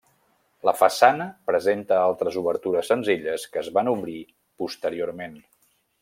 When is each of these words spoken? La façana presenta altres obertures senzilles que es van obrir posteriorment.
La 0.67 0.73
façana 0.77 1.27
presenta 1.49 1.99
altres 2.07 2.39
obertures 2.43 2.89
senzilles 2.95 3.45
que 3.53 3.61
es 3.65 3.69
van 3.79 3.91
obrir 3.95 4.17
posteriorment. 4.65 5.37